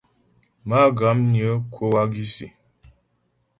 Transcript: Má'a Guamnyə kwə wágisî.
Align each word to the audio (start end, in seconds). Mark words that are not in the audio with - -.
Má'a 0.67 0.89
Guamnyə 0.97 1.49
kwə 1.73 1.85
wágisî. 1.93 2.47